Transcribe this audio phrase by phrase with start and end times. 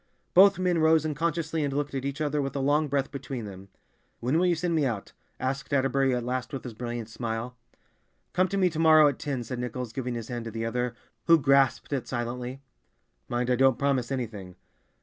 [0.33, 3.69] Both men rose unconsciously and looked at each other, with a long breath between them.
[4.19, 7.55] "When will you send me out?" asked Atterbury at last with his brilliant smile.
[8.33, 10.95] "Come to me to morrow at ten," said Nichols, giving his hand to the other,
[11.27, 12.63] who grasped it silently.
[13.29, 14.55] "Mind, I don't promise anything."